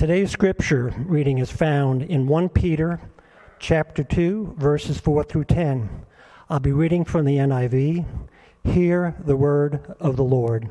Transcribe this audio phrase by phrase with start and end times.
[0.00, 3.02] Today's scripture reading is found in 1 Peter
[3.58, 6.06] chapter 2 verses 4 through 10.
[6.48, 8.06] I'll be reading from the NIV.
[8.64, 10.70] Hear the word of the Lord.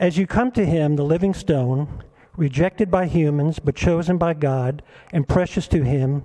[0.00, 2.02] As you come to him, the living stone,
[2.36, 4.82] rejected by humans but chosen by God
[5.12, 6.24] and precious to him,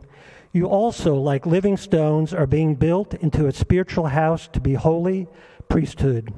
[0.52, 5.28] you also, like living stones, are being built into a spiritual house to be holy
[5.70, 6.34] priesthood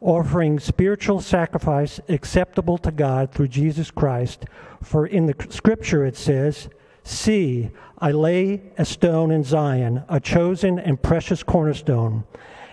[0.00, 4.44] offering spiritual sacrifice acceptable to God through Jesus Christ.
[4.82, 6.68] For in the scripture it says,
[7.04, 12.24] See, I lay a stone in Zion, a chosen and precious cornerstone,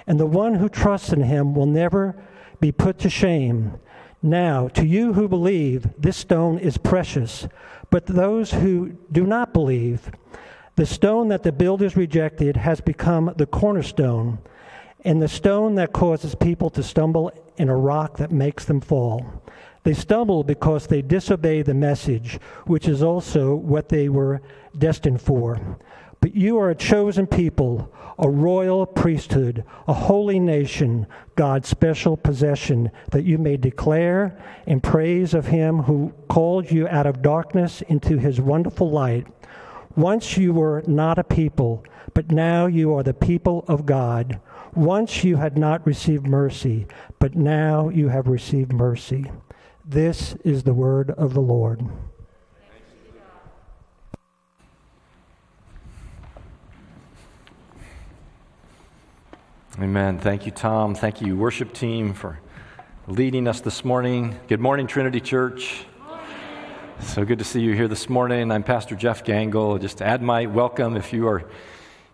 [0.06, 2.16] and the one who trusts in him will never
[2.60, 3.74] be put to shame.
[4.22, 7.48] Now, to you who believe, this stone is precious,
[7.90, 10.12] but those who do not believe,
[10.76, 14.40] the stone that the builders rejected has become the cornerstone
[15.04, 19.44] and the stone that causes people to stumble in a rock that makes them fall.
[19.84, 24.42] They stumble because they disobey the message, which is also what they were
[24.78, 25.78] destined for.
[26.20, 32.92] But you are a chosen people, a royal priesthood, a holy nation, God's special possession,
[33.12, 38.18] that you may declare in praise of him who called you out of darkness into
[38.18, 39.28] his wonderful light.
[39.96, 44.40] Once you were not a people, but now you are the people of God.
[44.76, 46.86] Once you had not received mercy,
[47.20, 49.32] but now you have received mercy.
[49.86, 51.82] This is the word of the Lord.
[59.80, 60.18] Amen.
[60.18, 60.96] Thank you, Tom.
[60.96, 62.40] Thank you, worship team, for
[63.08, 64.40] leading us this morning.
[64.48, 65.86] Good morning, Trinity Church.
[67.00, 68.52] So good to see you here this morning.
[68.52, 69.80] I'm Pastor Jeff Gangle.
[69.80, 71.46] Just add my welcome if you are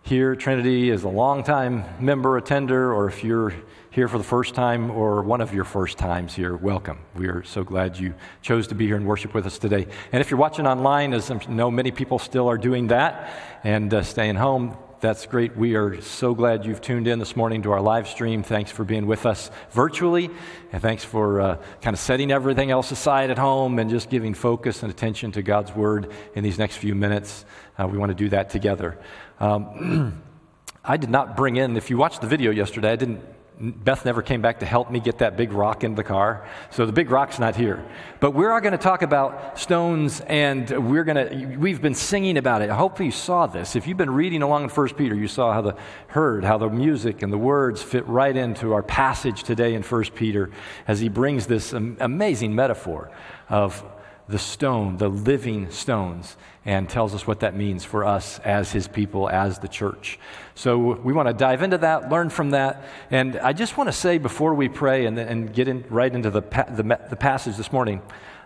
[0.03, 3.53] here, Trinity, as a longtime member, attender, or if you're
[3.89, 6.99] here for the first time or one of your first times here, welcome.
[7.15, 9.87] We are so glad you chose to be here and worship with us today.
[10.11, 13.31] And if you're watching online, as I know many people still are doing that
[13.63, 15.55] and uh, staying home, that's great.
[15.57, 18.41] We are so glad you've tuned in this morning to our live stream.
[18.41, 20.29] Thanks for being with us virtually.
[20.71, 24.33] And thanks for uh, kind of setting everything else aside at home and just giving
[24.33, 27.43] focus and attention to God's Word in these next few minutes.
[27.77, 28.97] Uh, we want to do that together.
[29.39, 30.21] Um,
[30.83, 33.21] I did not bring in, if you watched the video yesterday, I didn't,
[33.59, 36.45] Beth never came back to help me get that big rock in the car.
[36.71, 37.85] So the big rock's not here.
[38.19, 42.61] But we're going to talk about stones and we're going to, we've been singing about
[42.61, 42.69] it.
[42.69, 43.77] Hopefully you saw this.
[43.77, 45.75] If you've been reading along in 1 Peter, you saw how the,
[46.07, 50.03] heard how the music and the words fit right into our passage today in 1
[50.15, 50.49] Peter
[50.87, 53.09] as he brings this amazing metaphor
[53.47, 53.85] of
[54.27, 58.87] the stone, the living stones, and tells us what that means for us as his
[58.87, 60.17] people, as the church.
[60.55, 62.85] So we want to dive into that, learn from that.
[63.11, 66.29] And I just want to say before we pray and, and get in, right into
[66.29, 68.01] the, the, the passage this morning,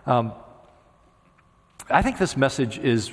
[0.06, 0.32] um,
[1.88, 3.12] I think this message is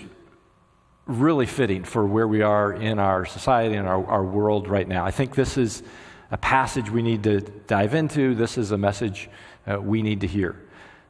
[1.05, 5.05] really fitting for where we are in our society and our, our world right now.
[5.05, 5.83] I think this is
[6.31, 8.33] a passage we need to dive into.
[8.33, 9.29] This is a message
[9.67, 10.59] uh, we need to hear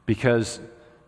[0.05, 0.59] because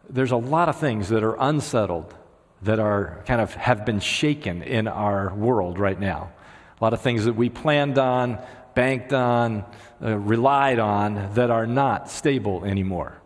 [0.09, 2.13] there's a lot of things that are unsettled
[2.61, 6.31] that are kind of have been shaken in our world right now.
[6.79, 8.39] A lot of things that we planned on,
[8.73, 9.65] banked on,
[10.01, 13.21] uh, relied on that are not stable anymore.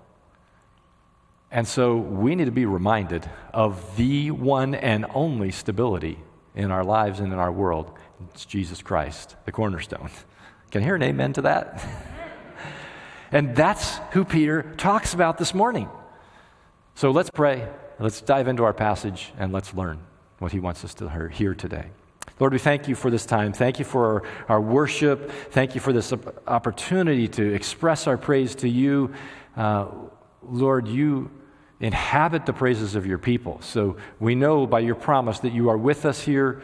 [1.49, 6.17] And so we need to be reminded of the one and only stability
[6.55, 7.91] in our lives and in our world.
[8.29, 10.09] It's Jesus Christ, the cornerstone.
[10.71, 11.85] Can I hear an amen to that?
[13.31, 15.89] and that's who Peter talks about this morning.
[17.01, 17.67] So let's pray.
[17.97, 19.97] Let's dive into our passage and let's learn
[20.37, 21.87] what he wants us to hear today.
[22.39, 23.53] Lord, we thank you for this time.
[23.53, 25.31] Thank you for our, our worship.
[25.49, 26.13] Thank you for this
[26.45, 29.15] opportunity to express our praise to you.
[29.57, 29.87] Uh,
[30.43, 31.31] Lord, you
[31.79, 33.59] inhabit the praises of your people.
[33.61, 36.61] So we know by your promise that you are with us here.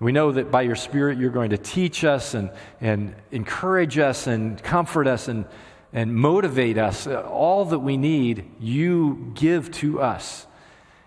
[0.00, 4.28] We know that by your Spirit you're going to teach us and, and encourage us
[4.28, 5.44] and comfort us and
[5.92, 7.06] and motivate us.
[7.06, 10.46] Uh, all that we need, you give to us.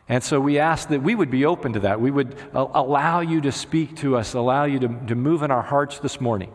[0.09, 2.01] And so we ask that we would be open to that.
[2.01, 5.51] We would uh, allow you to speak to us, allow you to, to move in
[5.51, 6.53] our hearts this morning.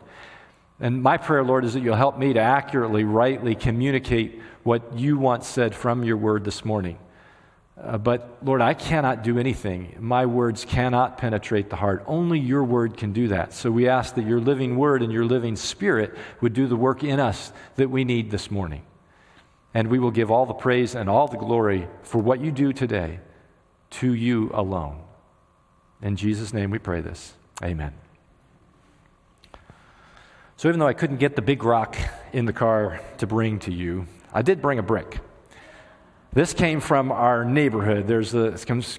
[0.78, 5.16] And my prayer, Lord, is that you'll help me to accurately, rightly communicate what you
[5.16, 6.98] want said from your word this morning.
[7.78, 9.96] Uh, but Lord, I cannot do anything.
[10.00, 12.02] My words cannot penetrate the heart.
[12.06, 13.52] Only your word can do that.
[13.52, 17.04] So we ask that your living word and your living spirit would do the work
[17.04, 18.82] in us that we need this morning.
[19.74, 22.72] And we will give all the praise and all the glory for what you do
[22.72, 23.20] today
[23.90, 25.02] to you alone.
[26.00, 27.34] In Jesus' name we pray this.
[27.62, 27.92] Amen.
[30.56, 31.98] So even though I couldn't get the big rock
[32.32, 35.18] in the car to bring to you, I did bring a brick.
[36.36, 38.06] This came from our neighborhood.
[38.06, 38.50] There's a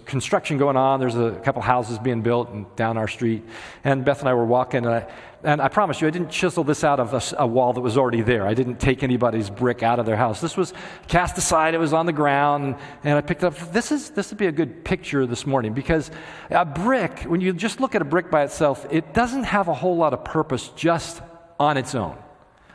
[0.08, 1.00] construction going on.
[1.00, 3.44] There's a couple houses being built down our street.
[3.84, 5.08] And Beth and I were walking, and I,
[5.44, 7.96] and I promise you, I didn't chisel this out of a, a, wall that was
[7.96, 8.48] already there.
[8.48, 10.42] I didn't take anybody's brick out of their house.
[10.42, 10.74] This was
[11.08, 11.76] cast aside.
[11.76, 13.72] It was on the ground, and I picked it up.
[13.72, 16.10] This is this would be a good picture this morning because
[16.50, 19.76] a brick, when you just look at a brick by itself, it doesn't have a
[19.76, 21.22] whole lot of purpose just
[21.60, 22.18] on its own.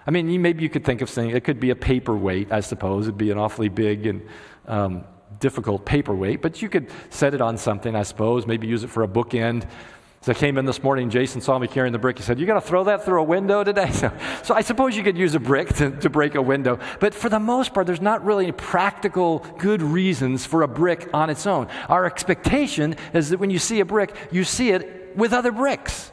[0.06, 2.50] I mean, maybe you could think of saying it could be a paperweight.
[2.50, 4.22] I suppose it'd be an awfully big and
[4.66, 5.04] um,
[5.40, 9.02] difficult paperweight, but you could set it on something, I suppose, maybe use it for
[9.02, 9.66] a bookend.
[10.22, 12.16] As I came in this morning, Jason saw me carrying the brick.
[12.16, 13.90] He said, You're going to throw that through a window today?
[13.92, 14.12] So,
[14.44, 16.78] so, I suppose you could use a brick to, to break a window.
[17.00, 21.28] But for the most part, there's not really practical good reasons for a brick on
[21.28, 21.66] its own.
[21.88, 26.11] Our expectation is that when you see a brick, you see it with other bricks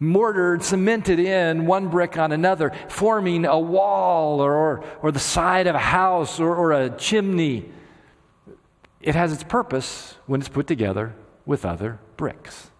[0.00, 5.74] mortared, cemented in one brick on another, forming a wall or, or, the side of
[5.74, 7.68] a house or, or a chimney.
[9.00, 11.14] It has its purpose when it's put together
[11.46, 12.70] with other bricks.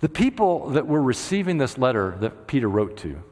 [0.00, 3.22] The people that were receiving this letter that Peter wrote to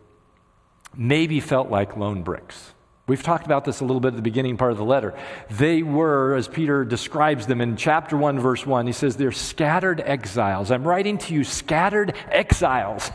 [0.94, 2.74] maybe felt like lone bricks.
[3.08, 5.14] We've talked about this a little bit at the beginning part of the letter.
[5.50, 10.00] They were, as Peter describes them in chapter 1, verse 1, he says, they're scattered
[10.00, 10.70] exiles.
[10.70, 13.10] I'm writing to you, scattered exiles.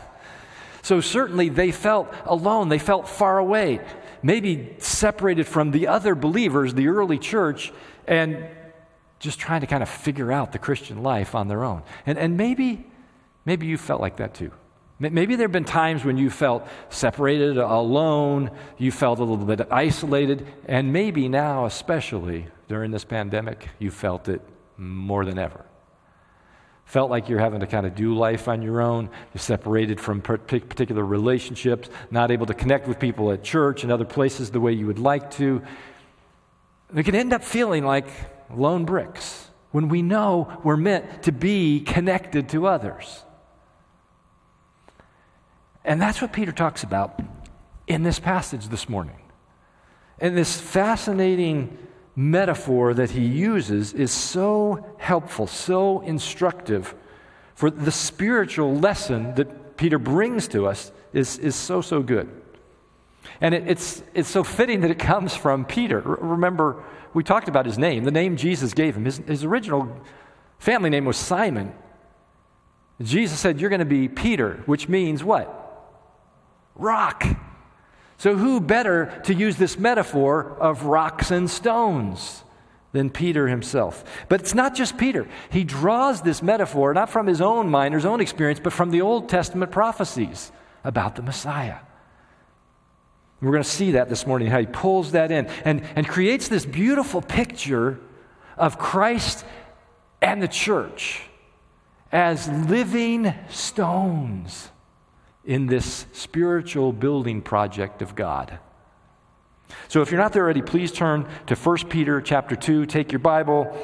[0.82, 3.80] So certainly they felt alone, they felt far away,
[4.20, 7.72] maybe separated from the other believers, the early church,
[8.08, 8.48] and
[9.20, 11.84] just trying to kind of figure out the Christian life on their own.
[12.04, 12.84] And, and maybe,
[13.46, 14.50] maybe you felt like that too.
[15.00, 19.66] Maybe there have been times when you felt separated, alone, you felt a little bit
[19.70, 24.40] isolated, and maybe now, especially during this pandemic, you felt it
[24.76, 25.64] more than ever.
[26.84, 30.20] Felt like you're having to kind of do life on your own, you're separated from
[30.20, 34.72] particular relationships, not able to connect with people at church and other places the way
[34.72, 35.60] you would like to.
[36.92, 38.08] We can end up feeling like
[38.54, 43.24] lone bricks when we know we're meant to be connected to others.
[45.84, 47.20] And that's what Peter talks about
[47.86, 49.18] in this passage this morning.
[50.18, 51.76] And this fascinating
[52.16, 56.94] metaphor that he uses is so helpful, so instructive
[57.54, 62.30] for the spiritual lesson that Peter brings to us is, is so, so good.
[63.40, 66.00] And it, it's, it's so fitting that it comes from Peter.
[66.00, 66.82] Remember,
[67.12, 69.04] we talked about his name, the name Jesus gave him.
[69.04, 69.96] His, his original
[70.58, 71.72] family name was Simon.
[73.02, 75.63] Jesus said, You're going to be Peter, which means what?
[76.74, 77.24] Rock.
[78.16, 82.44] So, who better to use this metaphor of rocks and stones
[82.92, 84.04] than Peter himself?
[84.28, 85.28] But it's not just Peter.
[85.50, 88.90] He draws this metaphor not from his own mind or his own experience, but from
[88.90, 90.52] the Old Testament prophecies
[90.84, 91.78] about the Messiah.
[93.40, 96.48] We're going to see that this morning, how he pulls that in and, and creates
[96.48, 98.00] this beautiful picture
[98.56, 99.44] of Christ
[100.22, 101.22] and the church
[102.10, 104.70] as living stones
[105.46, 108.58] in this spiritual building project of God.
[109.88, 112.86] So if you're not there already, please turn to 1 Peter chapter 2.
[112.86, 113.76] Take your Bible,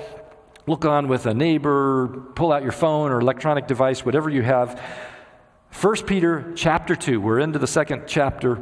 [0.67, 4.81] look on with a neighbor, pull out your phone or electronic device, whatever you have.
[5.81, 7.21] 1 Peter chapter 2.
[7.21, 8.59] We're into the second chapter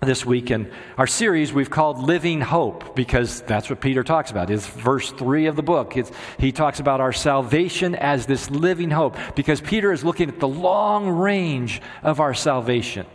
[0.00, 4.50] this week in our series we've called living hope because that's what peter talks about.
[4.50, 5.96] Is verse 3 of the book.
[5.96, 10.38] It's, he talks about our salvation as this living hope because peter is looking at
[10.38, 13.06] the long range of our salvation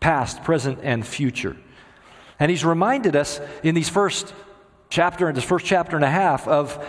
[0.00, 1.56] past present and future.
[2.40, 4.34] And he's reminded us in these first
[4.90, 6.84] chapter and this first chapter and a half of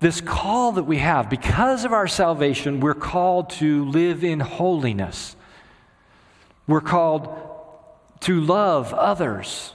[0.00, 1.30] this call that we have.
[1.30, 5.34] Because of our salvation we're called to live in holiness.
[6.66, 7.48] We're called
[8.22, 9.72] to love others.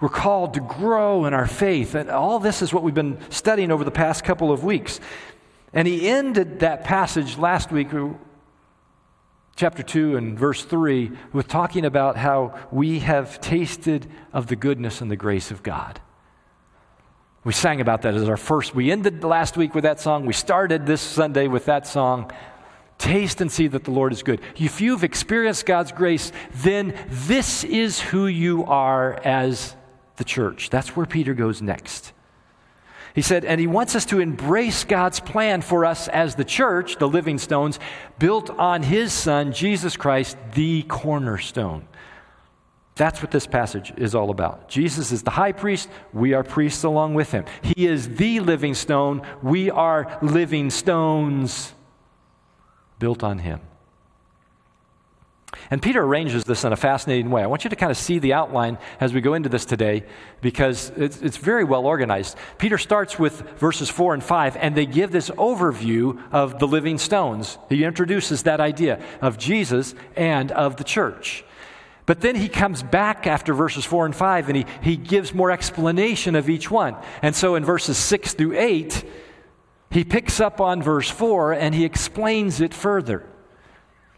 [0.00, 1.94] We're called to grow in our faith.
[1.94, 5.00] And all this is what we've been studying over the past couple of weeks.
[5.72, 7.88] And he ended that passage last week,
[9.56, 15.00] chapter 2 and verse 3, with talking about how we have tasted of the goodness
[15.00, 16.00] and the grace of God.
[17.44, 18.74] We sang about that as our first.
[18.74, 20.26] We ended last week with that song.
[20.26, 22.32] We started this Sunday with that song.
[22.98, 24.40] Taste and see that the Lord is good.
[24.56, 29.76] If you've experienced God's grace, then this is who you are as
[30.16, 30.70] the church.
[30.70, 32.12] That's where Peter goes next.
[33.14, 36.96] He said, and he wants us to embrace God's plan for us as the church,
[36.96, 37.78] the living stones,
[38.18, 41.88] built on his son, Jesus Christ, the cornerstone.
[42.94, 44.68] That's what this passage is all about.
[44.68, 45.88] Jesus is the high priest.
[46.12, 47.44] We are priests along with him.
[47.62, 49.22] He is the living stone.
[49.42, 51.74] We are living stones
[52.98, 53.60] built on him.
[55.70, 57.42] And Peter arranges this in a fascinating way.
[57.42, 60.04] I want you to kind of see the outline as we go into this today
[60.40, 62.36] because it's, it's, very well organized.
[62.58, 66.98] Peter starts with verses 4 and 5, and they give this overview of the living
[66.98, 67.58] stones.
[67.68, 71.44] He introduces that idea of Jesus and of the church.
[72.06, 75.50] But then he comes back after verses 4 and 5 and he, he gives more
[75.50, 76.96] explanation of each one.
[77.20, 79.04] And so in verses 6 through 8,
[79.90, 83.28] he picks up on verse 4 and he explains it further.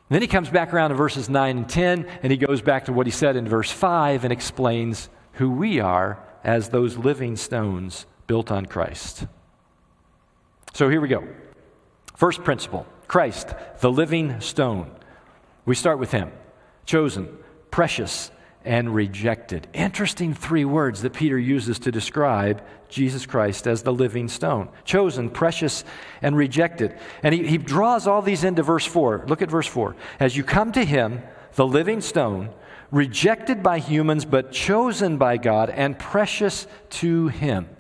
[0.09, 2.93] Then he comes back around to verses 9 and 10, and he goes back to
[2.93, 8.07] what he said in verse 5 and explains who we are as those living stones
[8.27, 9.27] built on Christ.
[10.73, 11.27] So here we go.
[12.17, 14.91] First principle Christ, the living stone.
[15.67, 16.33] We start with him,
[16.87, 17.29] chosen,
[17.71, 18.31] precious,
[18.69, 19.67] and rejected.
[19.73, 25.31] Interesting three words that Peter uses to describe Jesus Christ as the living stone chosen,
[25.31, 25.85] precious,
[26.21, 26.95] and rejected.
[27.23, 29.25] And he, he draws all these into verse 4.
[29.27, 29.97] Look at verse 4.
[30.21, 31.23] As you come to him,
[31.55, 32.51] the living stone,
[32.91, 37.71] rejected by humans, but chosen by God and precious to him.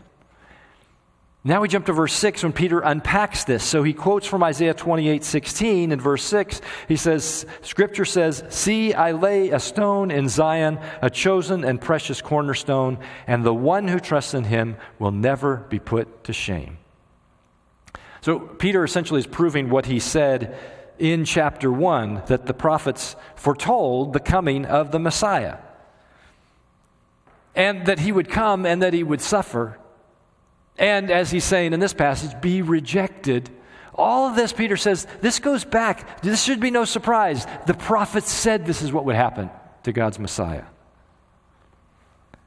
[1.48, 3.64] Now we jump to verse 6 when Peter unpacks this.
[3.64, 6.60] So he quotes from Isaiah 28 16 in verse 6.
[6.88, 12.20] He says, Scripture says, See, I lay a stone in Zion, a chosen and precious
[12.20, 16.76] cornerstone, and the one who trusts in him will never be put to shame.
[18.20, 20.54] So Peter essentially is proving what he said
[20.98, 25.56] in chapter 1 that the prophets foretold the coming of the Messiah.
[27.54, 29.78] And that he would come and that he would suffer
[30.78, 33.50] and as he's saying in this passage, be rejected.
[33.94, 36.22] All of this, Peter says, this goes back.
[36.22, 37.46] This should be no surprise.
[37.66, 39.50] The prophets said this is what would happen
[39.82, 40.64] to God's Messiah.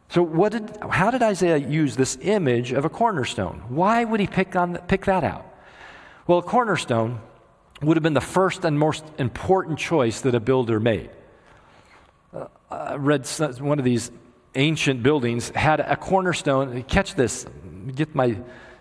[0.09, 3.63] So, what did, how did Isaiah use this image of a cornerstone?
[3.69, 5.45] Why would he pick, on, pick that out?
[6.27, 7.21] Well, a cornerstone
[7.81, 11.09] would have been the first and most important choice that a builder made.
[12.33, 13.25] Uh, I read
[13.59, 14.11] one of these
[14.55, 16.83] ancient buildings had a cornerstone.
[16.83, 17.45] Catch this,
[17.95, 18.38] get my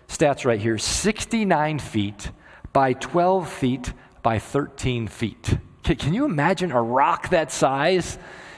[0.07, 2.31] stats right here 69 feet
[2.73, 5.57] by 12 feet by 13 feet.
[5.83, 8.17] Can you imagine a rock that size?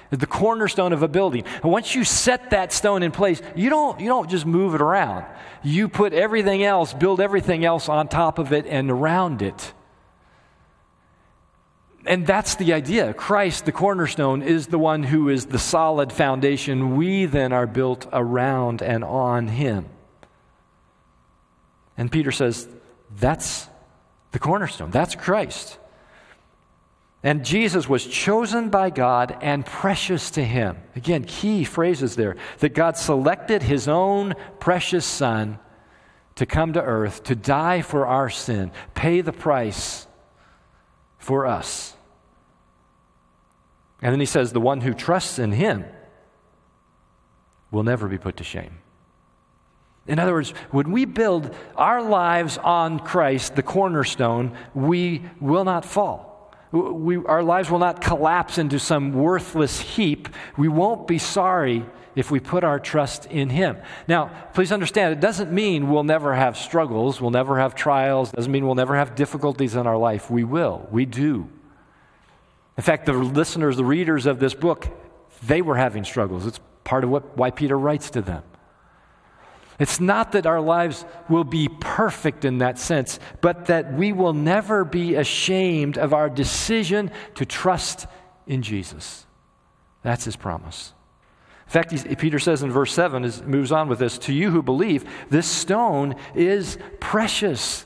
[0.10, 1.44] The cornerstone of a building.
[1.64, 4.82] And once you set that stone in place, you don't, you don't just move it
[4.82, 5.26] around.
[5.64, 9.74] You put everything else, build everything else on top of it and around it.
[12.06, 13.14] And that's the idea.
[13.14, 16.98] Christ, the cornerstone, is the one who is the solid foundation.
[16.98, 19.86] We then are built around and on him.
[21.98, 22.68] And Peter says,
[23.18, 23.68] that's
[24.32, 24.92] the cornerstone.
[24.92, 25.78] That's Christ.
[27.22, 30.78] And Jesus was chosen by God and precious to him.
[30.96, 35.60] Again, key phrases there that God selected his own precious son
[36.36, 40.06] to come to earth, to die for our sin, pay the price
[41.18, 41.96] for us.
[44.02, 45.86] And then he says, The one who trusts in him
[47.72, 48.80] will never be put to shame.
[50.06, 55.86] In other words, when we build our lives on Christ, the cornerstone, we will not
[55.86, 56.52] fall.
[56.72, 60.28] We, our lives will not collapse into some worthless heap.
[60.58, 63.78] We won't be sorry if we put our trust in Him.
[64.08, 68.52] Now, please understand, it doesn't mean we'll never have struggles, we'll never have trials, doesn't
[68.52, 70.30] mean we'll never have difficulties in our life.
[70.30, 71.48] We will, we do.
[72.76, 74.88] In fact, the listeners, the readers of this book,
[75.44, 76.46] they were having struggles.
[76.46, 78.44] It's part of what, why Peter writes to them.
[79.80, 84.34] It's not that our lives will be perfect in that sense, but that we will
[84.34, 88.06] never be ashamed of our decision to trust
[88.46, 89.26] in Jesus.
[90.04, 90.94] That's his promise.
[91.66, 94.62] In fact, Peter says in verse 7, as moves on with this, to you who
[94.62, 97.86] believe, this stone is precious.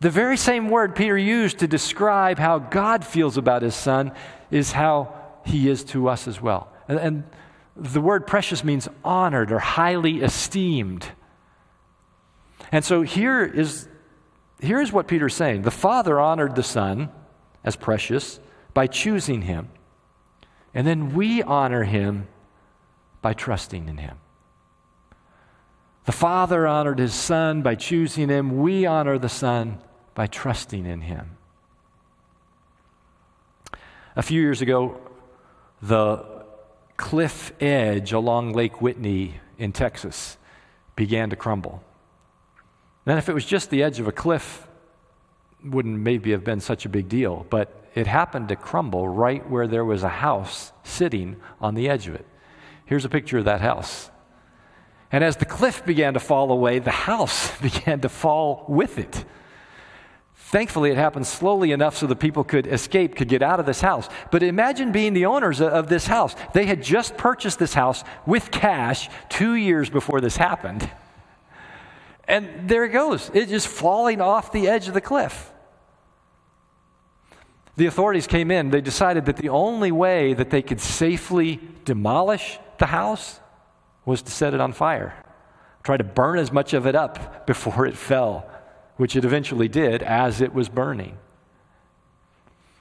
[0.00, 4.12] The very same word Peter used to describe how God feels about his son
[4.50, 5.14] is how
[5.44, 6.72] he is to us as well.
[6.88, 7.24] And, and
[7.80, 11.06] the word precious means honored or highly esteemed.
[12.70, 13.88] And so here is,
[14.60, 17.10] here is what Peter's saying the Father honored the Son
[17.64, 18.38] as precious
[18.74, 19.68] by choosing him.
[20.74, 22.28] And then we honor him
[23.22, 24.18] by trusting in him.
[26.04, 28.58] The Father honored his Son by choosing him.
[28.58, 29.78] We honor the Son
[30.14, 31.36] by trusting in him.
[34.16, 35.00] A few years ago,
[35.82, 36.39] the
[37.00, 40.36] cliff edge along Lake Whitney in Texas
[40.96, 41.82] began to crumble.
[43.06, 44.68] Then, if it was just the edge of a cliff,
[45.64, 49.66] wouldn't maybe have been such a big deal, but it happened to crumble right where
[49.66, 52.26] there was a house sitting on the edge of it.
[52.84, 54.10] Here's a picture of that house.
[55.10, 59.24] And as the cliff began to fall away, the house began to fall with it.
[60.50, 63.80] Thankfully, it happened slowly enough so the people could escape, could get out of this
[63.80, 64.08] house.
[64.32, 66.34] But imagine being the owners of this house.
[66.54, 70.90] They had just purchased this house with cash two years before this happened.
[72.26, 73.30] And there it goes.
[73.32, 75.52] It's just falling off the edge of the cliff.
[77.76, 78.70] The authorities came in.
[78.70, 83.38] They decided that the only way that they could safely demolish the house
[84.04, 85.14] was to set it on fire,
[85.84, 88.50] try to burn as much of it up before it fell
[89.00, 91.16] which it eventually did as it was burning.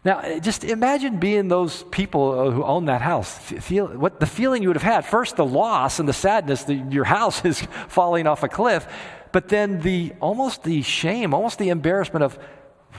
[0.03, 3.37] Now, just imagine being those people uh, who own that house.
[3.37, 5.05] Feel what the feeling you would have had.
[5.05, 8.85] First, the loss and the sadness that your house is falling off a cliff,
[9.31, 12.37] but then the almost the shame, almost the embarrassment of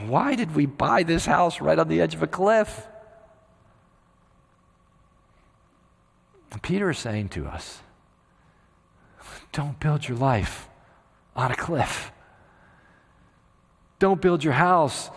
[0.07, 2.87] why did we buy this house right on the edge of a cliff?
[6.63, 7.81] Peter is saying to us,
[9.53, 10.69] don't build your life
[11.37, 12.13] on a cliff.
[14.01, 15.11] Don't build your house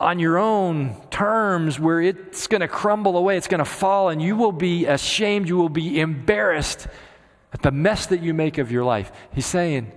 [0.00, 4.22] on your own terms where it's going to crumble away, it's going to fall, and
[4.22, 6.86] you will be ashamed, you will be embarrassed
[7.52, 9.12] at the mess that you make of your life.
[9.34, 9.92] He's saying,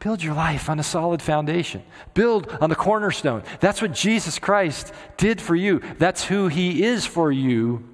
[0.00, 1.82] Build your life on a solid foundation.
[2.14, 3.42] Build on the cornerstone.
[3.60, 5.82] That's what Jesus Christ did for you.
[5.98, 7.84] That's who He is for you.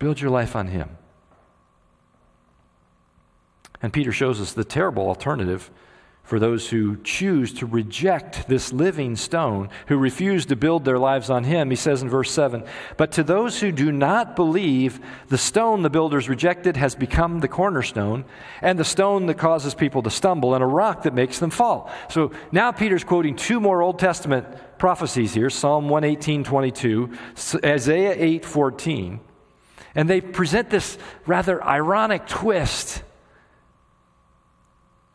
[0.00, 0.98] Build your life on Him.
[3.80, 5.70] And Peter shows us the terrible alternative
[6.32, 11.28] for those who choose to reject this living stone, who refuse to build their lives
[11.28, 11.68] on him.
[11.68, 12.64] He says in verse 7
[12.96, 14.98] But to those who do not believe,
[15.28, 18.24] the stone the builders rejected has become the cornerstone,
[18.62, 21.92] and the stone that causes people to stumble, and a rock that makes them fall.
[22.08, 24.46] So now Peter's quoting two more Old Testament
[24.78, 27.10] prophecies here Psalm 118 22,
[27.62, 29.20] Isaiah 8 14.
[29.94, 30.96] And they present this
[31.26, 33.02] rather ironic twist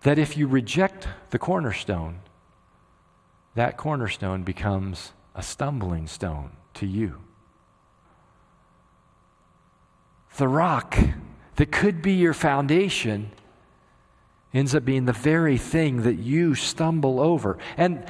[0.07, 2.21] that if you reject the cornerstone,
[3.55, 7.17] that cornerstone becomes a stumbling stone to you.
[10.37, 10.97] The rock
[11.57, 13.31] that could be your foundation
[14.53, 17.57] ends up being the very thing that you stumble over.
[17.75, 18.05] And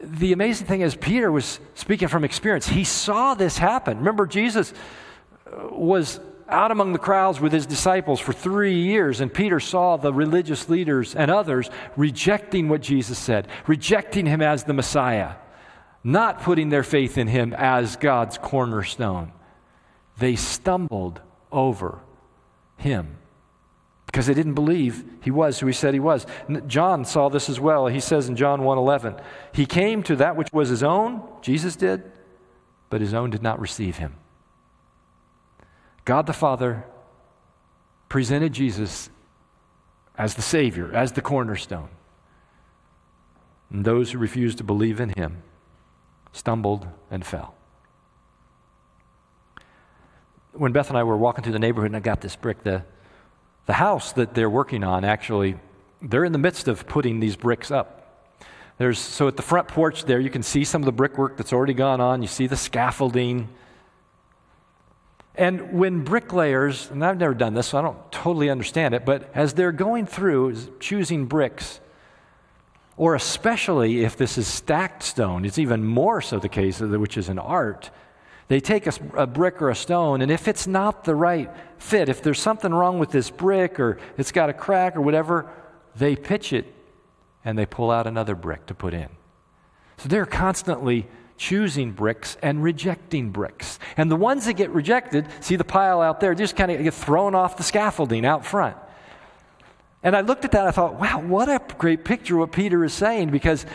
[0.00, 2.66] the amazing thing is, Peter was speaking from experience.
[2.66, 3.98] He saw this happen.
[3.98, 4.74] Remember, Jesus
[5.70, 6.18] was
[6.48, 10.68] out among the crowds with his disciples for three years, and Peter saw the religious
[10.68, 15.34] leaders and others rejecting what Jesus said, rejecting him as the Messiah,
[16.04, 19.32] not putting their faith in him as God's cornerstone.
[20.18, 22.00] They stumbled over
[22.76, 23.16] him
[24.06, 26.26] because they didn't believe he was who he said he was.
[26.66, 27.86] John saw this as well.
[27.86, 29.20] He says in John 1:11,
[29.52, 32.04] he came to that which was his own, Jesus did,
[32.88, 34.14] but his own did not receive him.
[36.06, 36.84] God the Father
[38.08, 39.10] presented Jesus
[40.16, 41.88] as the Savior, as the cornerstone.
[43.70, 45.42] And those who refused to believe in him
[46.32, 47.54] stumbled and fell.
[50.52, 52.84] When Beth and I were walking through the neighborhood and I got this brick, the,
[53.66, 55.56] the house that they're working on actually,
[56.00, 57.92] they're in the midst of putting these bricks up.
[58.78, 61.52] There's, so at the front porch there, you can see some of the brickwork that's
[61.52, 62.22] already gone on.
[62.22, 63.48] You see the scaffolding.
[65.36, 69.30] And when bricklayers, and I've never done this, so I don't totally understand it, but
[69.34, 71.80] as they're going through choosing bricks,
[72.96, 77.28] or especially if this is stacked stone, it's even more so the case, which is
[77.28, 77.90] an art.
[78.48, 82.08] They take a, a, brick or a stone, and if it's not the right fit,
[82.08, 85.50] if there's something wrong with this brick or it's got a crack or whatever,
[85.96, 86.72] they pitch it
[87.44, 89.08] and they pull out another brick to put in.
[89.98, 93.78] So they're constantly choosing bricks and rejecting bricks.
[93.96, 96.94] And the ones that get rejected, see the pile out there, just kind of get
[96.94, 98.76] thrown off the scaffolding out front.
[100.02, 102.94] And I looked at that, I thought, wow, what a great picture what Peter is
[102.94, 103.66] saying, because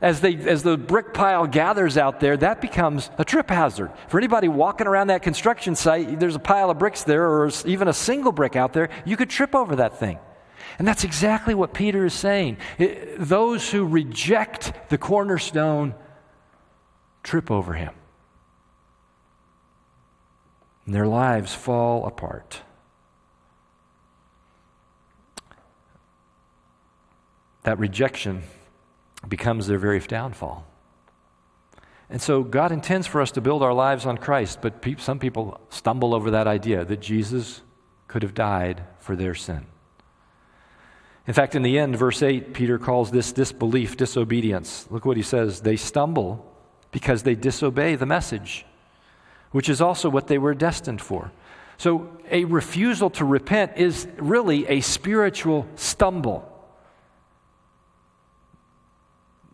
[0.00, 3.90] as, they, as the brick pile gathers out there, that becomes a trip hazard.
[4.08, 7.88] For anybody walking around that construction site, there's a pile of bricks there, or even
[7.88, 10.18] a single brick out there, you could trip over that thing.
[10.78, 12.56] And that's exactly what Peter is saying.
[12.78, 15.94] It, those who reject the cornerstone
[17.22, 17.94] trip over him.
[20.86, 22.62] And their lives fall apart.
[27.62, 28.42] That rejection
[29.28, 30.66] becomes their very downfall.
[32.08, 35.18] And so God intends for us to build our lives on Christ, but pe- some
[35.18, 37.60] people stumble over that idea that Jesus
[38.08, 39.66] could have died for their sin.
[41.26, 44.88] In fact, in the end, verse 8, Peter calls this disbelief disobedience.
[44.90, 45.60] Look what he says.
[45.60, 46.49] They stumble
[46.92, 48.64] because they disobey the message,
[49.52, 51.30] which is also what they were destined for.
[51.78, 56.46] So, a refusal to repent is really a spiritual stumble.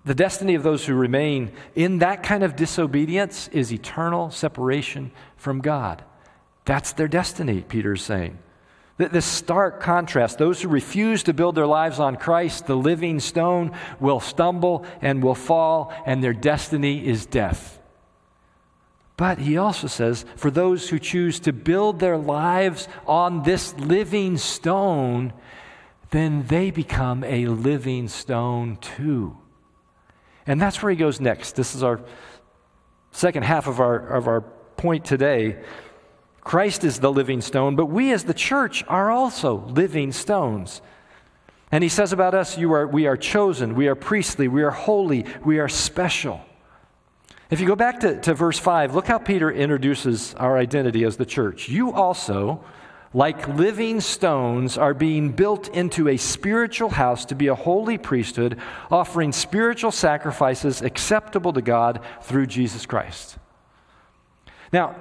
[0.05, 5.61] The destiny of those who remain in that kind of disobedience is eternal separation from
[5.61, 6.05] God.
[6.65, 8.39] That's their destiny, Peter's saying.
[8.99, 13.73] This stark contrast those who refuse to build their lives on Christ, the living stone,
[14.01, 17.79] will stumble and will fall, and their destiny is death.
[19.19, 24.39] But he also says, for those who choose to build their lives on this living
[24.39, 25.33] stone,
[26.11, 29.37] then they become a living stone too.
[30.47, 31.57] And that's where he goes next.
[31.57, 32.01] This is our
[33.11, 34.43] second half of our, of our
[34.77, 35.63] point today.
[36.47, 40.81] Christ is the living stone, but we as the church are also living stones.
[41.73, 44.71] And he says about us, you are, we are chosen, we are priestly, we are
[44.71, 46.41] holy, we are special.
[47.51, 51.17] If you go back to, to verse 5, look how Peter introduces our identity as
[51.17, 51.69] the church.
[51.69, 52.63] You also,
[53.13, 58.57] like living stones, are being built into a spiritual house to be a holy priesthood,
[58.89, 63.37] offering spiritual sacrifices acceptable to God through Jesus Christ.
[64.73, 64.95] Now,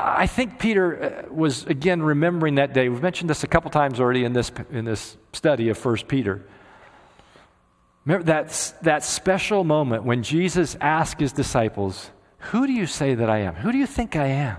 [0.00, 2.88] I think Peter uh, was again remembering that day.
[2.88, 6.46] We've mentioned this a couple times already in this, in this study of 1 Peter.
[8.04, 13.28] Remember that, that special moment when Jesus asked his disciples, Who do you say that
[13.28, 13.56] I am?
[13.56, 14.58] Who do you think I am?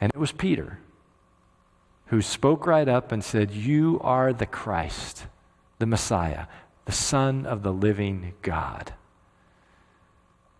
[0.00, 0.78] And it was Peter
[2.06, 5.26] who spoke right up and said, You are the Christ,
[5.78, 6.46] the Messiah,
[6.84, 8.92] the Son of the living God.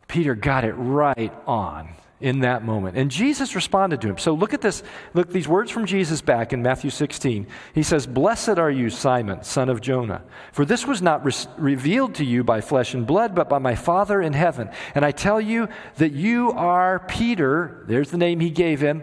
[0.09, 1.91] Peter got it right on
[2.25, 2.97] in that moment.
[2.97, 4.17] And Jesus responded to him.
[4.17, 4.83] So look at this,
[5.13, 7.47] look these words from Jesus back in Matthew 16.
[7.75, 12.15] He says, Blessed are you, Simon, son of Jonah, for this was not re- revealed
[12.15, 14.71] to you by flesh and blood, but by my Father in heaven.
[14.95, 19.03] And I tell you that you are Peter, there's the name he gave him,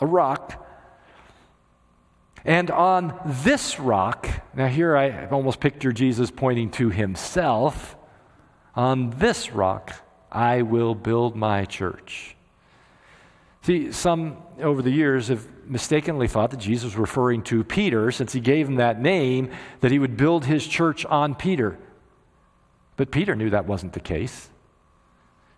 [0.00, 0.66] a rock
[2.42, 7.96] and on this rock, now here I almost picture Jesus pointing to himself.
[8.74, 9.94] On this rock,
[10.32, 12.38] I will build my church.
[13.62, 18.32] See, some over the years have mistakenly thought that Jesus was referring to Peter, since
[18.32, 21.78] he gave him that name, that he would build his church on Peter.
[22.96, 24.50] But Peter knew that wasn't the case.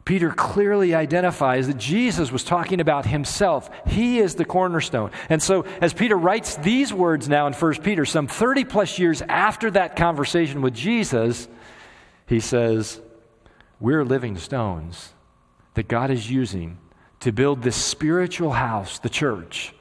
[0.05, 3.71] Peter clearly identifies that Jesus was talking about himself.
[3.87, 5.13] He is the cornerstone.
[5.29, 9.23] And so, as Peter writes these words now in 1 Peter, some 30 plus years
[9.23, 11.47] after that conversation with Jesus,
[12.27, 13.01] he says,
[13.79, 15.13] We're living stones
[15.75, 16.79] that God is using
[17.23, 19.73] to build this spiritual house, the church.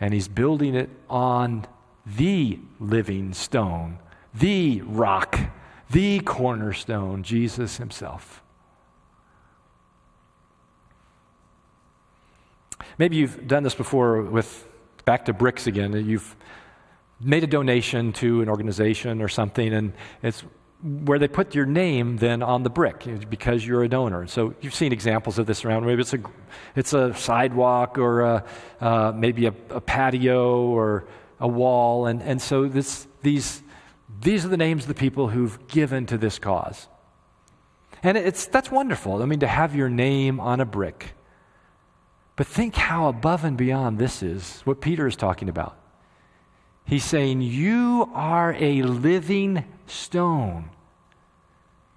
[0.00, 1.66] And he's building it on
[2.06, 3.98] the living stone,
[4.32, 5.38] the rock,
[5.90, 8.42] the cornerstone, Jesus himself.
[12.96, 14.66] Maybe you've done this before with
[15.04, 15.92] back to bricks again.
[16.06, 16.34] You've
[17.20, 20.44] made a donation to an organization or something, and it's
[20.84, 24.26] where they put your name then on the brick because you're a donor.
[24.26, 25.86] So you've seen examples of this around.
[25.86, 26.20] Maybe it's a,
[26.76, 28.44] it's a sidewalk or a,
[28.82, 31.06] uh, maybe a, a, patio or
[31.40, 32.06] a wall.
[32.06, 33.62] And, and so this, these,
[34.20, 36.86] these are the names of the people who've given to this cause.
[38.02, 39.22] And it's, that's wonderful.
[39.22, 41.14] I mean, to have your name on a brick.
[42.36, 45.78] But think how above and beyond this is, what Peter is talking about.
[46.84, 50.70] He's saying, You are a living stone.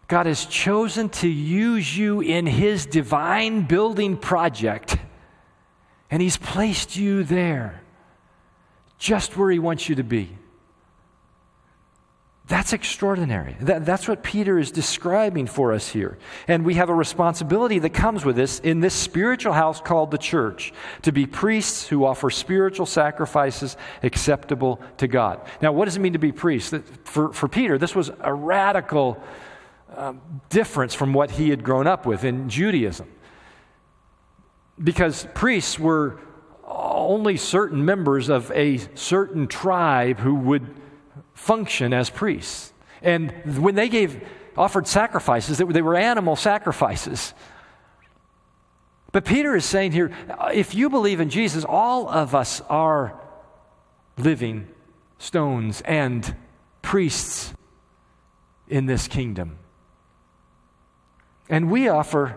[0.08, 4.98] God has chosen to use you in His divine building project,
[6.10, 7.82] and He's placed you there,
[8.98, 10.37] just where He wants you to be.
[12.48, 13.58] That's extraordinary.
[13.60, 16.18] That, that's what Peter is describing for us here.
[16.48, 20.18] And we have a responsibility that comes with this in this spiritual house called the
[20.18, 25.42] church to be priests who offer spiritual sacrifices acceptable to God.
[25.62, 26.74] Now, what does it mean to be priests?
[27.04, 29.22] For, for Peter, this was a radical
[29.94, 33.12] um, difference from what he had grown up with in Judaism.
[34.82, 36.20] Because priests were
[36.64, 40.87] only certain members of a certain tribe who would
[41.38, 42.74] function as priests.
[43.02, 43.32] And
[43.64, 47.34] when they gave offered sacrifices, they were animal sacrifices.
[49.12, 50.12] But Peter is saying here
[50.54, 53.20] if you believe in Jesus, all of us are
[54.18, 54.68] living
[55.20, 56.36] stones and
[56.82, 57.54] priests
[58.68, 59.60] in this kingdom.
[61.50, 62.36] And we offer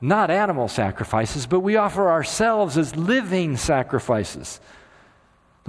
[0.00, 4.60] not animal sacrifices, but we offer ourselves as living sacrifices.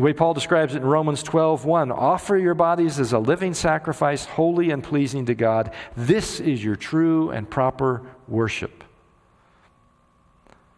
[0.02, 3.54] The way Paul describes it in Romans 12, 1, offer your bodies as a living
[3.54, 5.72] sacrifice, holy and pleasing to God.
[5.96, 8.84] This is your true and proper worship.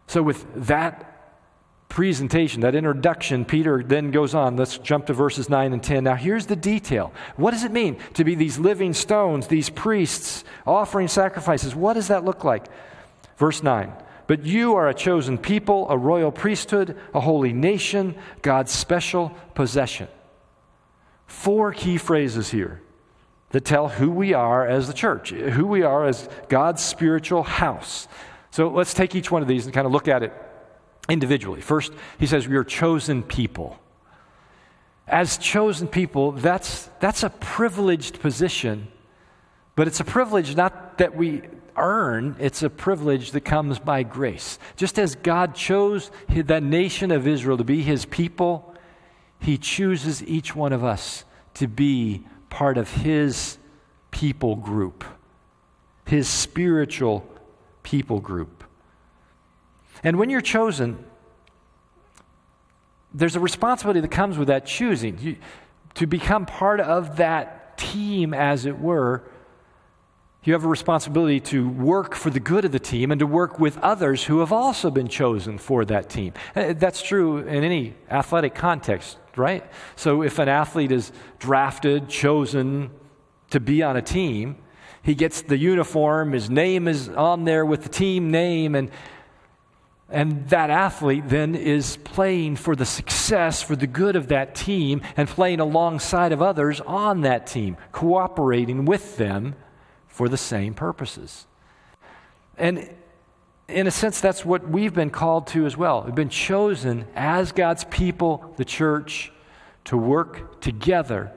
[0.08, 1.38] So, with that
[1.88, 4.56] presentation, that introduction, Peter then goes on.
[4.56, 6.04] Let's jump to verses 9 and 10.
[6.04, 7.10] Now, here's the detail.
[7.36, 11.74] What does it mean to be these living stones, these priests offering sacrifices?
[11.74, 12.66] What does that look like?
[13.38, 13.90] Verse 9.
[14.26, 20.08] But you are a chosen people, a royal priesthood, a holy nation, God's special possession.
[21.26, 22.80] Four key phrases here
[23.50, 28.08] that tell who we are as the church, who we are as God's spiritual house.
[28.50, 30.32] So let's take each one of these and kind of look at it
[31.08, 31.60] individually.
[31.60, 33.78] First, he says, We are chosen people.
[35.06, 38.88] As chosen people, that's, that's a privileged position,
[39.76, 41.42] but it's a privilege not that we
[41.76, 44.58] earn, it's a privilege that comes by grace.
[44.76, 48.74] Just as God chose that nation of Israel to be his people,
[49.40, 53.58] he chooses each one of us to be part of his
[54.10, 55.04] people group,
[56.06, 57.28] his spiritual
[57.82, 58.64] people group.
[60.02, 61.04] And when you're chosen,
[63.12, 65.18] there's a responsibility that comes with that choosing.
[65.18, 65.36] You,
[65.94, 69.22] to become part of that team, as it were,
[70.44, 73.58] you have a responsibility to work for the good of the team and to work
[73.58, 76.34] with others who have also been chosen for that team.
[76.54, 79.64] Uh, that's true in any athletic context, right?
[79.96, 82.90] So if an athlete is drafted, chosen
[83.50, 84.56] to be on a team,
[85.02, 88.90] he gets the uniform, his name is on there with the team name, and
[90.10, 95.00] and that athlete then is playing for the success, for the good of that team,
[95.16, 99.56] and playing alongside of others on that team, cooperating with them
[100.14, 101.44] for the same purposes.
[102.56, 102.88] And
[103.66, 106.04] in a sense, that's what we've been called to as well.
[106.06, 109.32] We've been chosen as God's people, the church,
[109.86, 111.32] to work together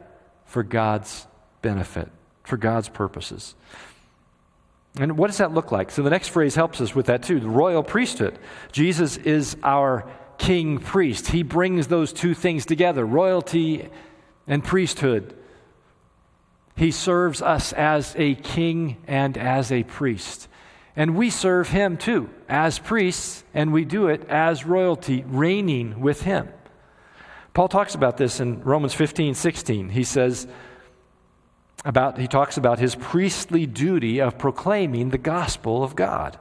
[0.45, 1.25] for God's
[1.63, 2.11] benefit,
[2.43, 3.55] for God's purposes.
[4.99, 5.89] And what does that look like?
[5.89, 8.37] So the next phrase helps us with that too the royal priesthood.
[8.71, 11.29] Jesus is our king priest.
[11.29, 13.89] He brings those two things together royalty
[14.45, 15.35] and priesthood.
[16.77, 20.47] He serves us as a king and as a priest.
[20.95, 26.21] And we serve him too, as priests, and we do it as royalty, reigning with
[26.21, 26.47] him.
[27.53, 29.89] Paul talks about this in Romans 15, 16.
[29.89, 30.47] He says,
[31.83, 36.37] about, he talks about his priestly duty of proclaiming the gospel of God.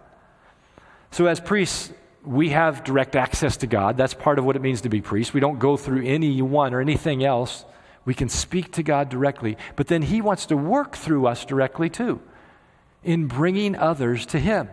[1.12, 1.92] So, as priests,
[2.24, 3.96] we have direct access to God.
[3.96, 5.32] That's part of what it means to be priests.
[5.32, 7.64] We don't go through anyone or anything else.
[8.06, 9.58] We can speak to God directly.
[9.74, 12.22] But then He wants to work through us directly too,
[13.04, 14.70] in bringing others to Him.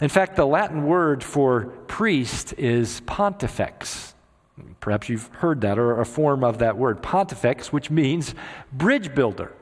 [0.00, 4.14] In fact, the Latin word for priest is pontifex.
[4.80, 8.34] Perhaps you've heard that or a form of that word, pontifex, which means
[8.72, 9.52] bridge builder.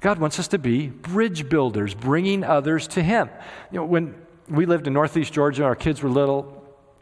[0.00, 3.30] God wants us to be bridge builders, bringing others to Him.
[3.70, 4.14] You know, when
[4.48, 6.59] we lived in Northeast Georgia, our kids were little,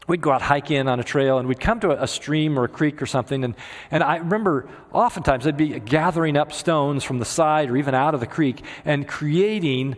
[0.09, 2.69] we'd go out hiking on a trail and we'd come to a, stream or a
[2.69, 3.45] creek or something.
[3.45, 3.55] And,
[3.91, 8.15] and I remember oftentimes I'd be gathering up stones from the side or even out
[8.15, 9.97] of the creek and creating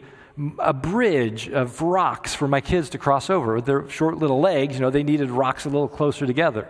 [0.58, 3.54] a bridge of rocks for my kids to cross over.
[3.54, 6.68] With their short little legs, you know, they needed rocks a little closer together.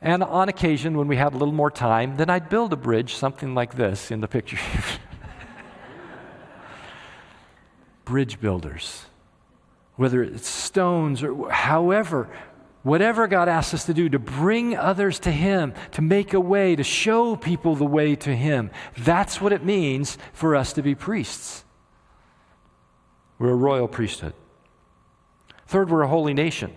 [0.00, 3.14] And on occasion, when we had a little more time, then I'd build a bridge,
[3.14, 4.58] something like this in the picture.
[8.06, 9.04] bridge builders.
[10.00, 12.30] Whether it's stones or however,
[12.82, 16.74] whatever God asks us to do to bring others to Him, to make a way,
[16.74, 18.70] to show people the way to Him.
[18.96, 21.66] That's what it means for us to be priests.
[23.38, 24.32] We're a royal priesthood.
[25.66, 26.74] Third, we're a holy nation.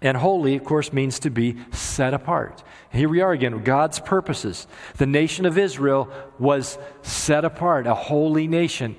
[0.00, 2.62] And holy, of course, means to be set apart.
[2.92, 4.68] Here we are again, God's purposes.
[4.98, 8.94] The nation of Israel was set apart, a holy nation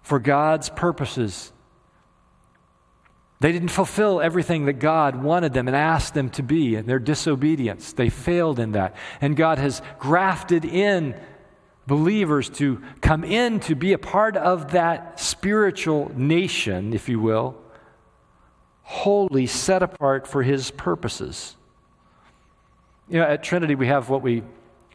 [0.00, 1.52] for God's purposes.
[3.40, 6.98] They didn't fulfill everything that God wanted them and asked them to be in their
[6.98, 7.92] disobedience.
[7.92, 8.96] They failed in that.
[9.20, 11.14] And God has grafted in
[11.86, 17.56] believers to come in to be a part of that spiritual nation, if you will,
[18.82, 21.56] holy, set apart for his purposes.
[23.08, 24.42] You know, at Trinity, we have what we,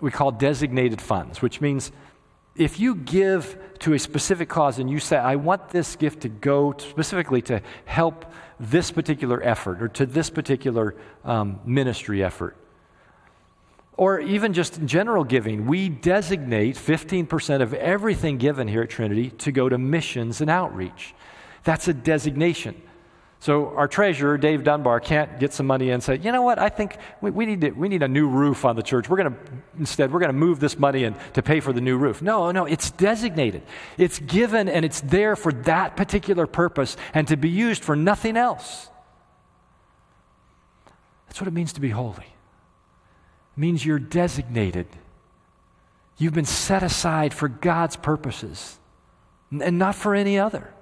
[0.02, 1.92] we call designated funds, which means
[2.56, 6.30] if you give to a specific cause and you say, I want this gift to
[6.30, 8.26] go specifically to help
[8.60, 12.56] this particular effort or to this particular um, ministry effort,
[13.98, 19.52] or even just general giving, we designate 15% of everything given here at Trinity to
[19.52, 21.14] go to missions and outreach.
[21.64, 22.82] That's a designation.
[23.42, 26.70] So our treasurer, Dave Dunbar, can't get some money and say, you know what, I
[26.70, 29.10] think we, we need, to, we need a new roof on the church.
[29.10, 29.40] We're going to,
[29.80, 32.22] instead, we're going to move this money in to pay for the new roof.
[32.22, 33.64] No, no, it's designated.
[33.98, 38.38] It's given and it's there for that particular purpose and to be used for nothing
[38.38, 38.90] else.
[41.26, 42.18] That's what it means to be holy.
[42.18, 44.86] It means you're designated.
[46.20, 48.78] You've been set aside for God's purposes
[49.50, 50.76] and not for any other.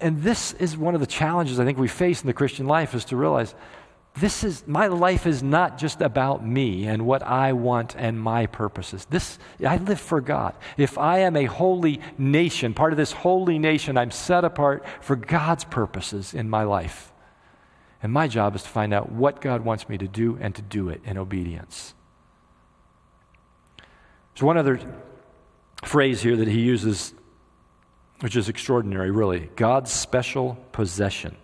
[0.00, 2.94] And this is one of the challenges I think we face in the Christian life
[2.94, 3.54] is to realize
[4.14, 8.46] this is my life is not just about me and what I want and my
[8.46, 9.04] purposes.
[9.04, 10.54] This I live for God.
[10.76, 15.14] If I am a holy nation, part of this holy nation, I'm set apart for
[15.14, 17.12] God's purposes in my life.
[18.02, 20.62] And my job is to find out what God wants me to do and to
[20.62, 21.94] do it in obedience.
[24.34, 24.80] There's one other
[25.84, 27.14] phrase here that he uses,
[28.20, 31.36] which is extraordinary, really God's special possession.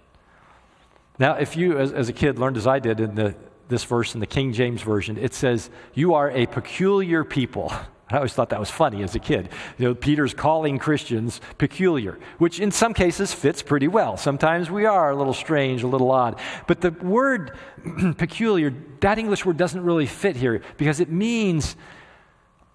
[1.19, 3.35] Now, if you, as, as a kid, learned as I did in the,
[3.69, 7.73] this verse in the King James Version, it says, You are a peculiar people.
[8.09, 9.49] I always thought that was funny as a kid.
[9.79, 14.17] You know, Peter's calling Christians peculiar, which in some cases fits pretty well.
[14.17, 16.39] Sometimes we are a little strange, a little odd.
[16.69, 17.59] But the word
[18.17, 21.75] peculiar, that English word doesn't really fit here because it means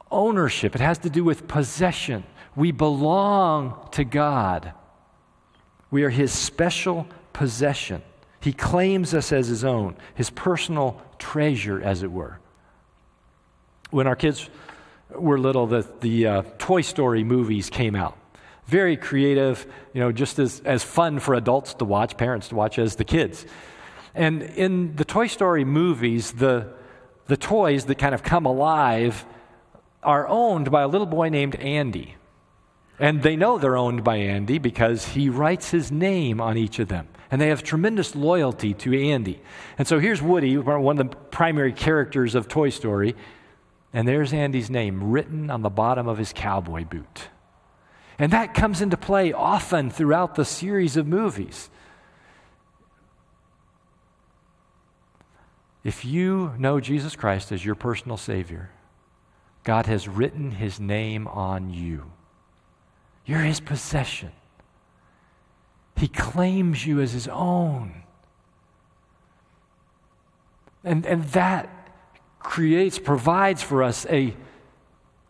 [0.09, 2.25] ownership, it has to do with possession.
[2.55, 4.73] We belong to God,
[5.89, 8.01] we are His special possession.
[8.39, 12.39] He claims us as His own, His personal treasure, as it were.
[13.91, 14.49] When our kids
[15.13, 18.17] were little, the, the uh, Toy Story movies came out.
[18.65, 22.79] Very creative, you know, just as, as fun for adults to watch, parents to watch,
[22.79, 23.45] as the kids.
[24.15, 26.73] And in the Toy Story movies, the,
[27.27, 29.25] the toys that kind of come alive
[30.03, 32.15] are owned by a little boy named Andy.
[33.01, 36.87] And they know they're owned by Andy because he writes his name on each of
[36.87, 37.07] them.
[37.31, 39.41] And they have tremendous loyalty to Andy.
[39.79, 43.15] And so here's Woody, one of the primary characters of Toy Story.
[43.91, 47.29] And there's Andy's name written on the bottom of his cowboy boot.
[48.19, 51.71] And that comes into play often throughout the series of movies.
[55.83, 58.69] If you know Jesus Christ as your personal Savior,
[59.63, 62.11] God has written his name on you.
[63.25, 64.31] You're his possession.
[65.95, 68.03] He claims you as his own.
[70.83, 71.69] And, and that
[72.39, 74.35] creates, provides for us a,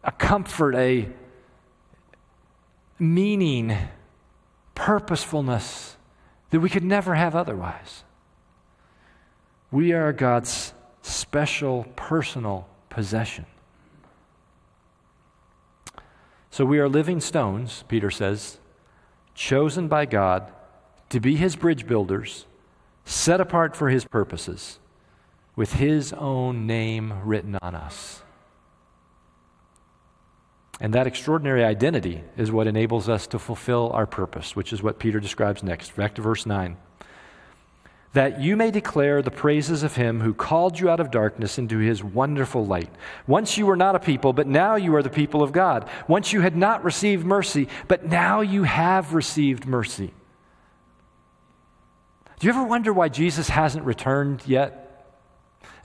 [0.04, 1.10] a comfort, a
[2.98, 3.78] meaning,
[4.76, 5.98] purposefulness
[6.52, 8.04] that we could never have otherwise.
[9.72, 13.46] We are God's special personal possession.
[16.52, 18.60] So we are living stones, Peter says,
[19.34, 20.52] chosen by God
[21.10, 22.46] to be his bridge builders,
[23.06, 24.80] set apart for his purposes
[25.56, 28.22] with his own name written on us.
[30.82, 35.00] And that extraordinary identity is what enables us to fulfill our purpose, which is what
[35.00, 35.96] Peter describes next.
[35.96, 36.76] Back to verse 9.
[38.14, 41.78] That you may declare the praises of him who called you out of darkness into
[41.78, 42.90] his wonderful light.
[43.26, 45.88] Once you were not a people, but now you are the people of God.
[46.10, 50.14] Once you had not received mercy, but now you have received mercy.
[52.40, 55.16] Do you ever wonder why Jesus hasn't returned yet?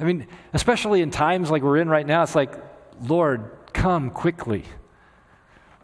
[0.00, 2.54] I mean, especially in times like we're in right now, it's like,
[3.02, 4.64] Lord, come quickly.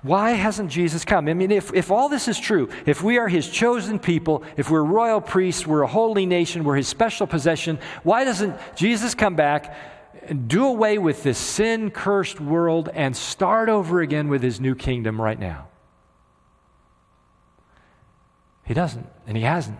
[0.02, 1.28] Why hasn't Jesus come?
[1.28, 4.68] I mean, if, if all this is true, if we are his chosen people, if
[4.68, 9.36] we're royal priests, we're a holy nation, we're his special possession, why doesn't Jesus come
[9.36, 9.76] back
[10.26, 14.74] and do away with this sin cursed world and start over again with his new
[14.74, 15.68] kingdom right now?
[18.64, 19.78] He doesn't, and he hasn't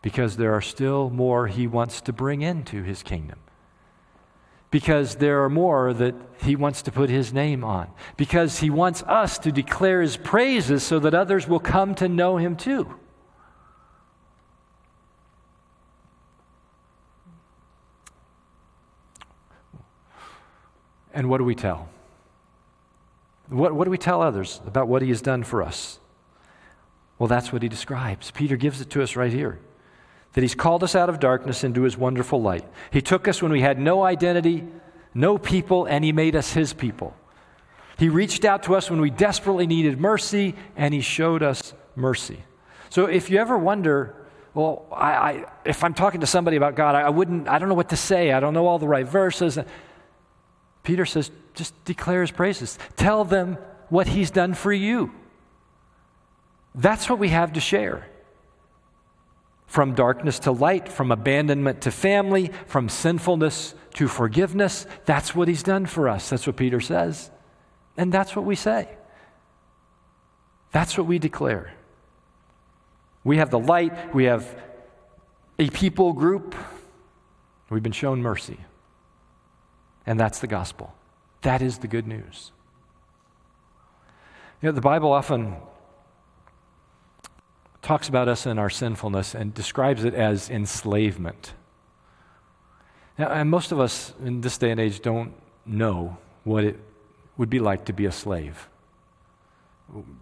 [0.00, 3.38] because there are still more he wants to bring into his kingdom.
[4.70, 7.88] Because there are more that he wants to put his name on.
[8.16, 12.36] Because he wants us to declare his praises so that others will come to know
[12.36, 12.94] him too.
[21.14, 21.88] And what do we tell?
[23.48, 25.98] What, what do we tell others about what he has done for us?
[27.18, 28.30] Well, that's what he describes.
[28.30, 29.58] Peter gives it to us right here
[30.36, 32.62] that He's called us out of darkness into His wonderful light.
[32.90, 34.64] He took us when we had no identity,
[35.14, 37.16] no people, and He made us His people.
[37.98, 42.44] He reached out to us when we desperately needed mercy, and He showed us mercy.
[42.90, 44.14] So if you ever wonder,
[44.52, 47.70] well, I, I, if I'm talking to somebody about God, I, I wouldn't, I don't
[47.70, 48.30] know what to say.
[48.30, 49.58] I don't know all the right verses.
[50.82, 52.78] Peter says, just declare his praises.
[52.96, 53.56] Tell them
[53.88, 55.12] what he's done for you.
[56.74, 58.06] That's what we have to share
[59.66, 64.86] from darkness to light, from abandonment to family, from sinfulness to forgiveness.
[65.04, 66.30] That's what he's done for us.
[66.30, 67.30] That's what Peter says.
[67.96, 68.88] And that's what we say.
[70.72, 71.72] That's what we declare.
[73.24, 74.46] We have the light, we have
[75.58, 76.54] a people group,
[77.70, 78.58] we've been shown mercy.
[80.04, 80.94] And that's the gospel.
[81.42, 82.52] That is the good news.
[84.62, 85.56] You know, the Bible often
[87.82, 91.54] talks about us and our sinfulness and describes it as enslavement.
[93.18, 95.32] Now, and most of us in this day and age don't
[95.64, 96.78] know what it
[97.36, 98.68] would be like to be a slave.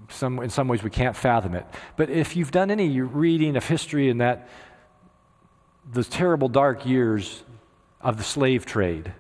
[0.09, 1.67] Some, in some ways, we can't fathom it.
[1.97, 4.49] But if you've done any reading of history in that,
[5.91, 7.43] those terrible dark years
[8.01, 9.13] of the slave trade,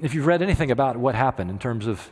[0.00, 2.10] if you've read anything about what happened in terms of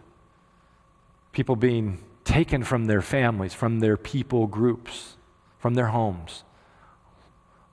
[1.32, 5.16] people being taken from their families, from their people groups,
[5.58, 6.42] from their homes,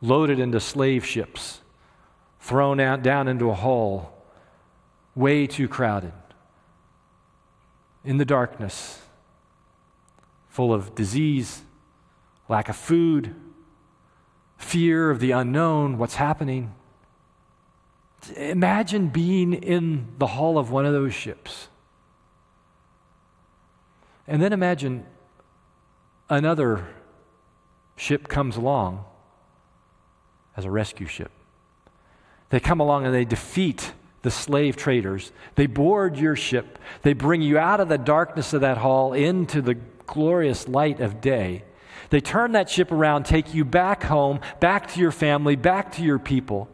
[0.01, 1.61] loaded into slave ships,
[2.39, 4.13] thrown out, down into a hole,
[5.15, 6.13] way too crowded,
[8.03, 9.01] in the darkness,
[10.49, 11.61] full of disease,
[12.49, 13.35] lack of food,
[14.57, 16.73] fear of the unknown, what's happening.
[18.35, 21.69] Imagine being in the hull of one of those ships.
[24.27, 25.05] And then imagine
[26.29, 26.87] another
[27.95, 29.05] ship comes along
[30.55, 31.31] as a rescue ship.
[32.49, 35.31] They come along and they defeat the slave traders.
[35.55, 36.77] They board your ship.
[37.01, 41.21] They bring you out of the darkness of that hall into the glorious light of
[41.21, 41.63] day.
[42.09, 46.03] They turn that ship around, take you back home, back to your family, back to
[46.03, 46.69] your people.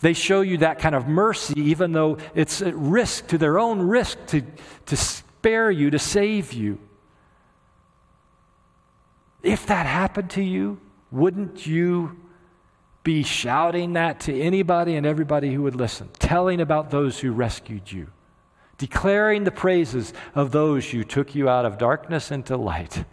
[0.00, 3.80] They show you that kind of mercy, even though it's at risk, to their own
[3.80, 4.42] risk, to,
[4.86, 4.96] to
[5.38, 6.78] spare you, to save you.
[9.42, 10.80] If that happened to you,
[11.10, 12.16] wouldn't you
[13.04, 17.92] be shouting that to anybody and everybody who would listen, telling about those who rescued
[17.92, 18.08] you,
[18.78, 23.04] declaring the praises of those who took you out of darkness into light,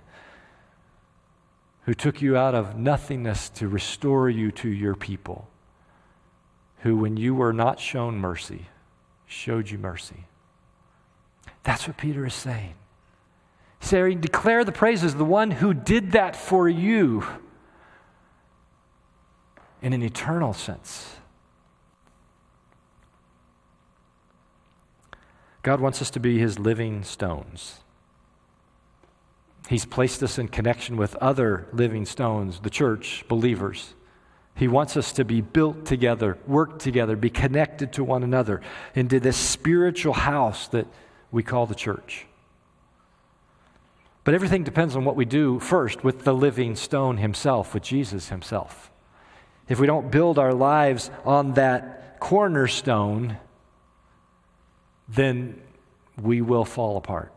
[1.85, 5.47] who took you out of nothingness to restore you to your people,
[6.79, 8.67] who, when you were not shown mercy,
[9.27, 10.25] showed you mercy.
[11.63, 12.73] That's what Peter is saying.
[13.79, 17.25] He's saying, declare the praises of the one who did that for you
[19.81, 21.15] in an eternal sense.
[25.61, 27.79] God wants us to be his living stones.
[29.69, 33.93] He's placed us in connection with other living stones, the church, believers.
[34.55, 38.61] He wants us to be built together, work together, be connected to one another
[38.93, 40.85] into this spiritual house that
[41.33, 42.25] we call the church.
[44.23, 48.29] But everything depends on what we do first with the living stone himself, with Jesus
[48.29, 48.89] himself
[49.67, 53.37] if we don't build our lives on that cornerstone,
[55.07, 55.61] then
[56.21, 57.31] we will fall apart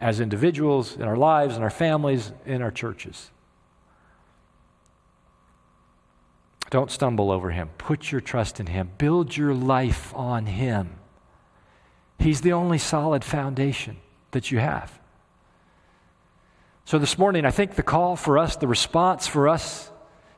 [0.00, 3.30] as individuals, in our lives, in our families, in our churches.
[6.68, 7.70] Don't stumble over him.
[7.78, 8.90] Put your trust in him.
[8.98, 10.96] Build your life on him.
[12.18, 13.98] He's the only solid foundation
[14.30, 14.98] that you have.
[16.84, 19.90] So, this morning, I think the call for us, the response for us,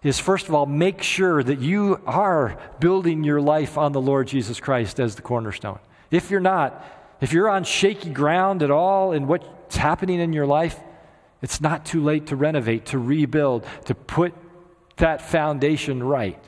[0.03, 4.29] is first of all, make sure that you are building your life on the Lord
[4.29, 5.79] Jesus Christ as the cornerstone.
[6.11, 6.85] If you're not,
[7.21, 10.79] if you're on shaky ground at all in what's happening in your life,
[11.43, 14.35] it's not too late to renovate, to rebuild, to put
[14.97, 16.43] that foundation right.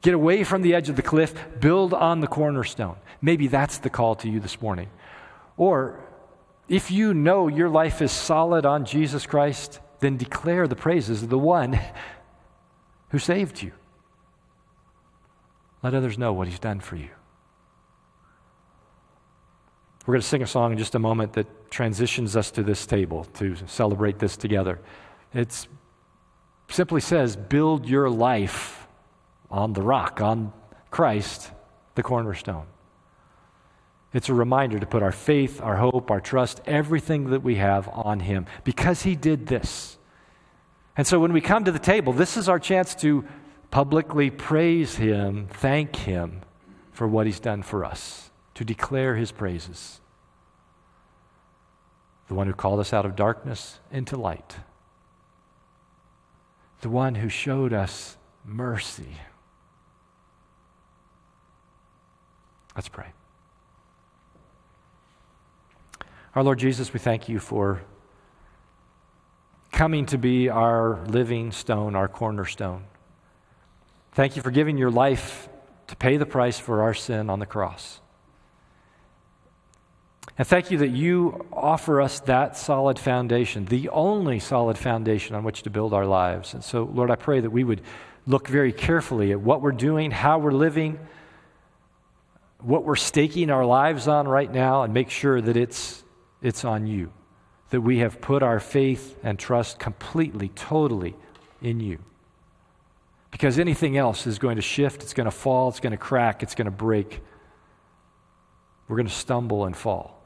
[0.00, 2.96] Get away from the edge of the cliff, build on the cornerstone.
[3.20, 4.88] Maybe that's the call to you this morning.
[5.56, 5.98] Or
[6.68, 11.30] if you know your life is solid on Jesus Christ, then declare the praises of
[11.30, 11.80] the one
[13.10, 13.72] who saved you.
[15.82, 17.08] Let others know what he's done for you.
[20.06, 22.86] We're going to sing a song in just a moment that transitions us to this
[22.86, 24.80] table to celebrate this together.
[25.34, 25.66] It
[26.70, 28.77] simply says, Build your life
[29.50, 30.52] on the rock, on
[30.90, 31.50] Christ,
[31.94, 32.66] the cornerstone.
[34.12, 37.88] It's a reminder to put our faith, our hope, our trust, everything that we have
[37.88, 39.98] on Him because He did this.
[40.96, 43.24] And so when we come to the table, this is our chance to
[43.70, 46.40] publicly praise Him, thank Him
[46.90, 50.00] for what He's done for us, to declare His praises.
[52.28, 54.56] The one who called us out of darkness into light,
[56.80, 59.16] the one who showed us mercy.
[62.78, 63.08] Let's pray.
[66.36, 67.82] Our Lord Jesus, we thank you for
[69.72, 72.84] coming to be our living stone, our cornerstone.
[74.12, 75.48] Thank you for giving your life
[75.88, 78.00] to pay the price for our sin on the cross.
[80.38, 85.42] And thank you that you offer us that solid foundation, the only solid foundation on
[85.42, 86.54] which to build our lives.
[86.54, 87.80] And so, Lord, I pray that we would
[88.24, 91.00] look very carefully at what we're doing, how we're living,
[92.60, 96.02] what we're staking our lives on right now, and make sure that it's,
[96.42, 97.12] it's on you,
[97.70, 101.14] that we have put our faith and trust completely, totally
[101.62, 101.98] in you.
[103.30, 106.42] Because anything else is going to shift, it's going to fall, it's going to crack,
[106.42, 107.20] it's going to break.
[108.88, 110.18] We're going to stumble and fall.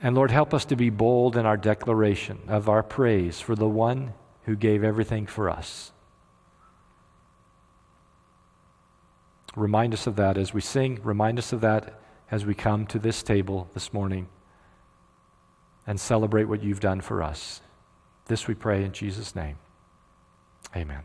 [0.00, 3.68] And Lord, help us to be bold in our declaration of our praise for the
[3.68, 4.14] one
[4.44, 5.92] who gave everything for us.
[9.56, 11.00] Remind us of that as we sing.
[11.02, 12.00] Remind us of that
[12.30, 14.28] as we come to this table this morning
[15.86, 17.62] and celebrate what you've done for us.
[18.26, 19.56] This we pray in Jesus' name.
[20.74, 21.04] Amen.